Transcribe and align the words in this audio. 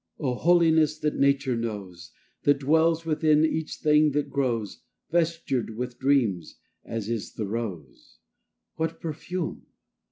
Oh, 0.17 0.33
holiness 0.33 0.97
that 0.97 1.19
Nature 1.19 1.55
knows, 1.55 2.09
That 2.41 2.57
dwells 2.61 3.05
within 3.05 3.45
each 3.45 3.75
thing 3.75 4.13
that 4.13 4.31
grows, 4.31 4.81
Vestured 5.11 5.75
with 5.77 5.99
dreams, 5.99 6.57
as 6.83 7.07
is 7.07 7.33
the 7.33 7.45
rose 7.45 8.17
With 8.79 8.99
perfume! 8.99 9.67